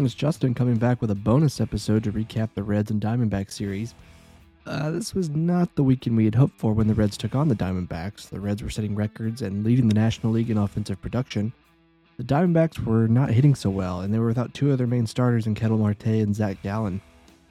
[0.00, 3.94] Everyone, Justin coming back with a bonus episode to recap the Reds and Diamondbacks series.
[4.64, 7.48] Uh, this was not the weekend we had hoped for when the Reds took on
[7.48, 8.30] the Diamondbacks.
[8.30, 11.52] The Reds were setting records and leading the National League in offensive production.
[12.16, 15.06] The Diamondbacks were not hitting so well, and they were without two of their main
[15.06, 17.02] starters in Ketel Marte and Zach Gallen.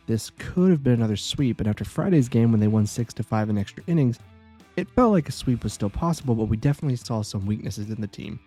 [0.07, 3.21] This could have been another sweep, and after Friday's game when they won 6 to
[3.21, 4.17] 5 in extra innings,
[4.75, 8.01] it felt like a sweep was still possible, but we definitely saw some weaknesses in
[8.01, 8.39] the team.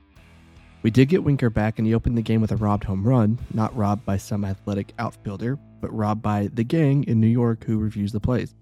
[0.83, 3.39] We did get Winker back, and he opened the game with a robbed home run,
[3.55, 7.79] not robbed by some athletic outfielder, but robbed by the gang in New York who
[7.79, 8.55] reviews the plays.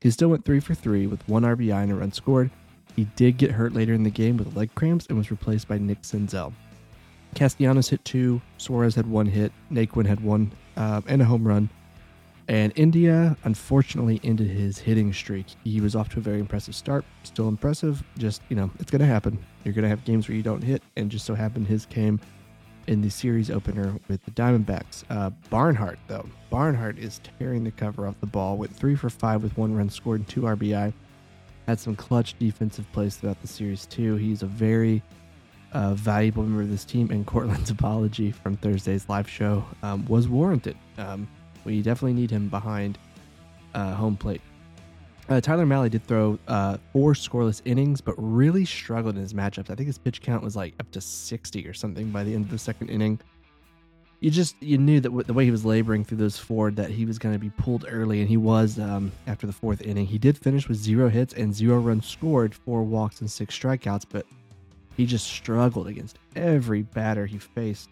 [0.00, 2.50] He still went 3 for 3 with one RBI and a run scored.
[2.94, 5.78] He did get hurt later in the game with leg cramps and was replaced by
[5.78, 6.52] Nick Senzel.
[7.34, 11.68] Castellanos hit two, Suarez had one hit, Naquin had one, uh, and a home run.
[12.48, 15.46] And India unfortunately ended his hitting streak.
[15.64, 17.04] He was off to a very impressive start.
[17.22, 18.02] Still impressive.
[18.16, 19.38] Just, you know, it's going to happen.
[19.64, 20.82] You're going to have games where you don't hit.
[20.96, 22.18] And just so happened his came
[22.86, 25.04] in the series opener with the Diamondbacks.
[25.10, 26.26] Uh, Barnhart, though.
[26.48, 28.56] Barnhart is tearing the cover off the ball.
[28.56, 30.94] Went three for five with one run scored and two RBI.
[31.66, 34.14] Had some clutch defensive plays throughout the series, too.
[34.14, 35.02] He's a very
[35.74, 37.10] uh, valuable member of this team.
[37.10, 40.78] And Cortland's apology from Thursday's live show um, was warranted.
[40.96, 41.28] Um,
[41.68, 42.98] we definitely need him behind
[43.74, 44.40] uh, home plate.
[45.28, 49.70] Uh, Tyler Mahle did throw uh, four scoreless innings, but really struggled in his matchups.
[49.70, 52.46] I think his pitch count was like up to 60 or something by the end
[52.46, 53.20] of the second inning.
[54.20, 57.04] You just you knew that the way he was laboring through those four that he
[57.04, 60.06] was going to be pulled early, and he was um, after the fourth inning.
[60.06, 64.06] He did finish with zero hits and zero runs scored, four walks and six strikeouts,
[64.10, 64.26] but
[64.96, 67.90] he just struggled against every batter he faced.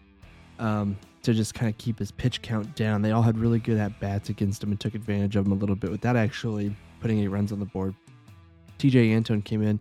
[0.59, 3.01] Um, to just kind of keep his pitch count down.
[3.01, 5.55] They all had really good at bats against him and took advantage of him a
[5.55, 7.93] little bit without actually putting any runs on the board.
[8.79, 9.77] Tejay Antone came in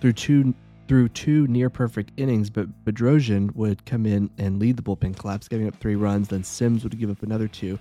[0.00, 0.54] through two
[0.88, 5.46] through two near perfect innings, but Bedrosian would come in and lead the bullpen collapse,
[5.46, 6.28] giving up three runs.
[6.28, 7.78] Then Sims would give up another two.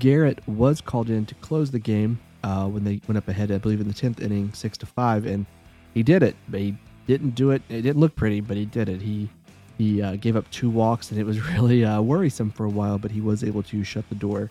[0.00, 3.58] Garrett was called in to close the game uh, when they went up ahead, I
[3.58, 5.46] believe, in the tenth inning, six to five, and
[5.92, 6.34] he did it.
[6.50, 7.62] He didn't do it.
[7.68, 9.00] It didn't look pretty, but he did it.
[9.00, 9.30] He
[9.78, 12.98] he uh, gave up two walks, and it was really uh, worrisome for a while,
[12.98, 14.50] but he was able to shut the door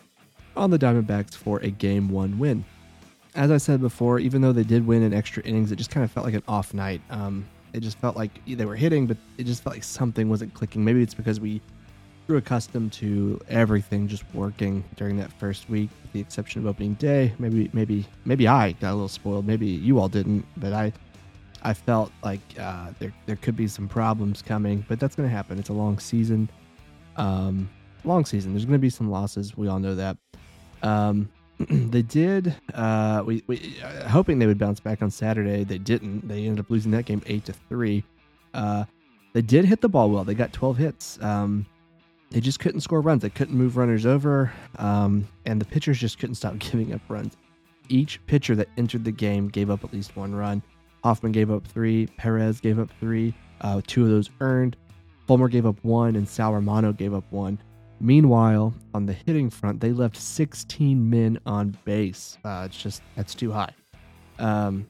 [0.56, 2.64] on the Diamondbacks for a game one win.
[3.36, 6.04] As I said before, even though they did win in extra innings, it just kind
[6.04, 7.02] of felt like an off night.
[7.10, 10.54] Um, it just felt like they were hitting, but it just felt like something wasn't
[10.54, 10.86] clicking.
[10.86, 11.60] Maybe it's because we
[12.28, 16.94] grew accustomed to everything just working during that first week, with the exception of opening
[16.96, 17.34] day.
[17.40, 19.48] Maybe, maybe, maybe I got a little spoiled.
[19.48, 20.94] Maybe you all didn't, but I
[21.64, 25.36] I felt like uh, there there could be some problems coming, but that's going to
[25.36, 25.58] happen.
[25.58, 26.50] It's a long season,
[27.16, 27.70] um,
[28.04, 28.54] long season.
[28.54, 29.56] There's going to be some losses.
[29.58, 30.18] We all know that.
[30.82, 31.30] Um,
[31.70, 32.56] they did.
[32.74, 35.64] Uh, we, we uh, hoping they would bounce back on Saturday.
[35.64, 36.28] They didn't.
[36.28, 38.04] They ended up losing that game eight to three.
[38.54, 38.84] Uh,
[39.34, 40.24] they did hit the ball well.
[40.24, 41.22] They got 12 hits.
[41.22, 41.66] Um,
[42.30, 43.22] they just couldn't score runs.
[43.22, 47.38] They couldn't move runners over, um, and the pitchers just couldn't stop giving up runs.
[47.90, 50.62] Each pitcher that entered the game gave up at least one run.
[51.04, 52.08] Hoffman gave up three.
[52.18, 53.34] Perez gave up three.
[53.62, 54.78] Uh, two of those earned.
[55.28, 57.60] Fulmer gave up one, and Sal Romano gave up one.
[58.00, 62.38] Meanwhile, on the hitting front, they left 16 men on base.
[62.44, 63.72] Uh, it's just that's too high.
[64.40, 64.88] Um,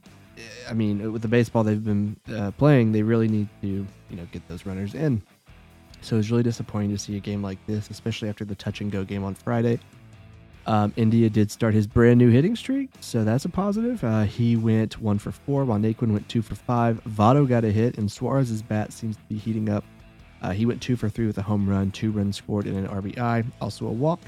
[0.67, 4.27] I mean, with the baseball they've been uh, playing, they really need to you know
[4.31, 5.21] get those runners in.
[6.01, 8.91] So it's really disappointing to see a game like this, especially after the touch and
[8.91, 9.79] go game on Friday.
[10.65, 14.01] Um, India did start his brand new hitting streak, so that's a positive.
[14.03, 17.03] Uh, he went one for four, while Naquin went two for five.
[17.03, 19.83] Votto got a hit, and Suarez's bat seems to be heating up.
[20.41, 22.87] Uh, he went two for three with a home run, two runs scored, and an
[22.87, 24.21] RBI, also a walk.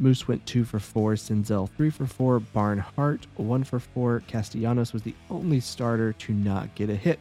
[0.00, 4.22] Moose went two for four, Senzel three for four, Barnhart one for four.
[4.28, 7.18] Castellanos was the only starter to not get a hit.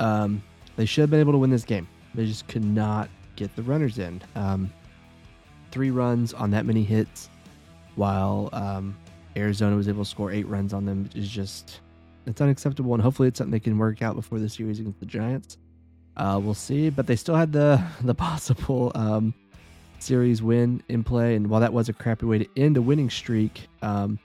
[0.00, 0.42] Um,
[0.76, 1.88] they should have been able to win this game.
[2.14, 4.20] They just could not get the runners in.
[4.34, 4.70] Um,
[5.70, 7.30] three runs on that many hits
[7.96, 8.96] while um,
[9.36, 11.80] Arizona was able to score eight runs on them is just
[12.26, 15.06] it's unacceptable, and hopefully it's something they can work out before the series against the
[15.06, 15.58] Giants.
[16.16, 19.34] Uh, we'll see, but they still had the the possible um,
[19.98, 23.10] series win in play, and while that was a crappy way to end a winning
[23.10, 24.18] streak, um,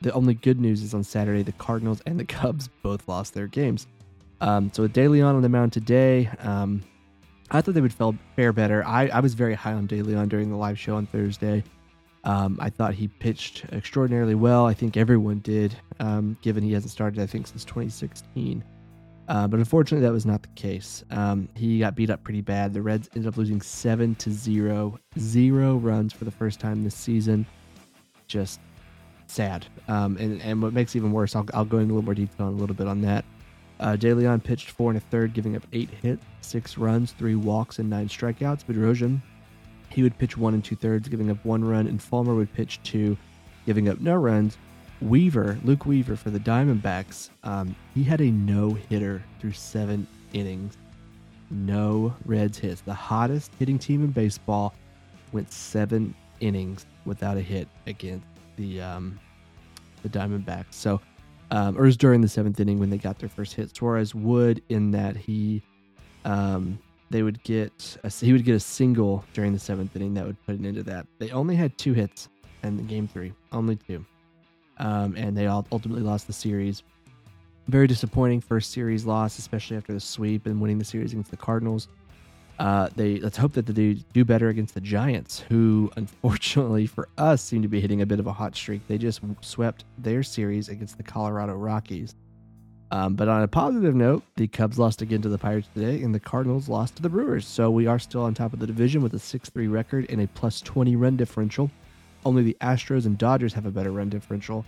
[0.00, 3.46] the only good news is on Saturday the Cardinals and the Cubs both lost their
[3.46, 3.86] games.
[4.40, 6.82] Um, so with De Leon on the mound today, um,
[7.50, 7.94] I thought they would
[8.34, 8.84] fare better.
[8.84, 11.64] I, I was very high on De Leon during the live show on Thursday.
[12.26, 14.66] Um, I thought he pitched extraordinarily well.
[14.66, 18.64] I think everyone did, um, given he hasn't started, I think, since 2016.
[19.28, 21.04] Uh, but unfortunately, that was not the case.
[21.12, 22.74] Um, he got beat up pretty bad.
[22.74, 26.96] The Reds ended up losing seven to zero, zero runs for the first time this
[26.96, 27.46] season.
[28.26, 28.58] Just
[29.28, 29.66] sad.
[29.86, 32.48] Um, and and what makes even worse, I'll, I'll go into a little more detail
[32.48, 33.24] in a little bit on that.
[33.78, 37.36] Uh, De Leon pitched four and a third, giving up eight hits, six runs, three
[37.36, 38.64] walks, and nine strikeouts.
[38.64, 39.20] Bedrosian
[39.96, 42.78] he would pitch one and two thirds, giving up one run, and Fulmer would pitch
[42.82, 43.16] two,
[43.64, 44.58] giving up no runs.
[45.00, 50.76] Weaver, Luke Weaver for the Diamondbacks, um, he had a no hitter through seven innings.
[51.50, 52.82] No Reds hits.
[52.82, 54.74] The hottest hitting team in baseball
[55.32, 58.26] went seven innings without a hit against
[58.56, 59.18] the um,
[60.02, 60.74] the Diamondbacks.
[60.74, 61.00] So,
[61.50, 63.74] um, or it was during the seventh inning when they got their first hit.
[63.74, 65.62] Suarez would in that he,
[66.26, 66.78] um,
[67.10, 70.36] they would get a, he would get a single during the seventh inning that would
[70.46, 71.06] put an end to that.
[71.18, 72.28] They only had two hits
[72.62, 74.04] in game three, only two,
[74.78, 76.82] um, and they all ultimately lost the series
[77.68, 81.36] very disappointing first series loss, especially after the sweep and winning the series against the
[81.36, 81.88] Cardinals.
[82.58, 87.42] Uh, they let's hope that they do better against the Giants, who unfortunately for us
[87.42, 88.86] seem to be hitting a bit of a hot streak.
[88.88, 92.14] They just swept their series against the Colorado Rockies.
[92.90, 96.14] Um, but on a positive note, the Cubs lost again to the Pirates today, and
[96.14, 97.46] the Cardinals lost to the Brewers.
[97.46, 100.20] So we are still on top of the division with a 6 3 record and
[100.20, 101.70] a plus 20 run differential.
[102.24, 104.64] Only the Astros and Dodgers have a better run differential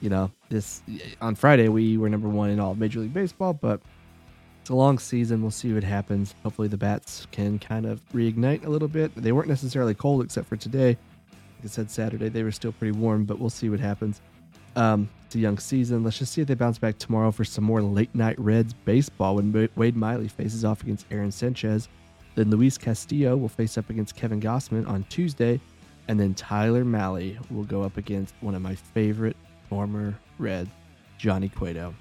[0.00, 0.82] you know, this
[1.20, 3.80] on Friday we were number one in all of Major League Baseball, but
[4.60, 5.42] it's a long season.
[5.42, 6.34] We'll see what happens.
[6.42, 9.14] Hopefully the bats can kind of reignite a little bit.
[9.14, 10.98] They weren't necessarily cold except for today.
[11.30, 14.20] Like I said, Saturday they were still pretty warm, but we'll see what happens.
[14.76, 16.04] Um, it's a young season.
[16.04, 19.36] Let's just see if they bounce back tomorrow for some more late night Reds baseball
[19.36, 21.88] when Wade Miley faces off against Aaron Sanchez.
[22.36, 25.58] Then Luis Castillo will face up against Kevin Gausman on Tuesday.
[26.08, 29.36] And then Tyler Mahle will go up against one of my favorite
[29.68, 30.70] former Reds,
[31.18, 31.94] Johnny Cueto.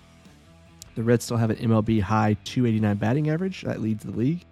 [0.93, 4.45] The Reds still have an MLB high 289 batting average that leads the league.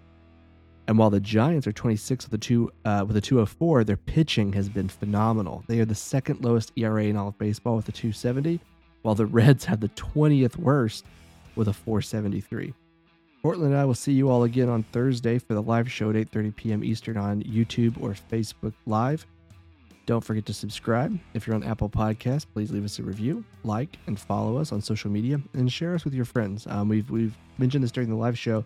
[0.86, 4.52] And while the Giants are 26 with a two uh, with a 204, their pitching
[4.52, 5.64] has been phenomenal.
[5.66, 8.60] They are the second lowest ERA in all of baseball with a 270,
[9.02, 11.04] while the Reds have the 20th worst
[11.56, 12.74] with a 473.
[13.42, 16.16] Cortland and I will see you all again on Thursday for the live show at
[16.16, 16.84] 8:30 p.m.
[16.84, 19.26] Eastern on YouTube or Facebook Live.
[20.06, 21.18] Don't forget to subscribe.
[21.32, 24.82] If you're on Apple Podcasts, please leave us a review, like, and follow us on
[24.82, 26.66] social media, and share us with your friends.
[26.66, 28.64] Um, we've we've mentioned this during the live show.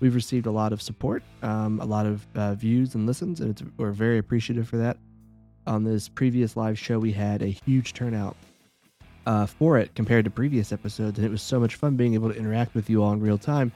[0.00, 3.72] We've received a lot of support, um, a lot of uh, views and listens, and
[3.76, 4.96] we're very appreciative for that.
[5.66, 8.36] On this previous live show, we had a huge turnout
[9.26, 12.30] uh, for it compared to previous episodes, and it was so much fun being able
[12.30, 13.72] to interact with you all in real time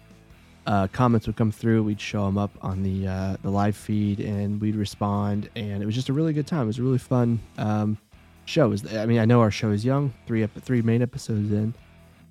[0.68, 1.82] uh, comments would come through.
[1.82, 5.48] We'd show them up on the uh, the live feed, and we'd respond.
[5.56, 6.64] And it was just a really good time.
[6.64, 7.96] It was a really fun um,
[8.44, 8.74] show.
[8.92, 11.74] I mean, I know our show is young, three ep- three main episodes in,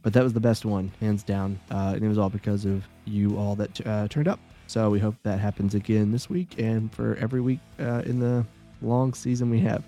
[0.04, 1.60] but that was the best one, hands down.
[1.72, 4.40] Uh, and it was all because of you all that uh, turned up.
[4.68, 8.46] So we hope that happens again this week and for every week uh, in the
[8.82, 9.84] long season we have.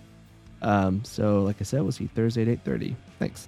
[0.62, 2.96] Um, so, like I said, we'll see Thursday at eight thirty.
[3.18, 3.48] Thanks.